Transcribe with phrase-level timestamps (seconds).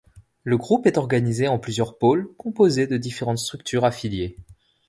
[0.43, 4.35] Le groupe est organisé en plusieurs pôles composés de différentes structures affiliées.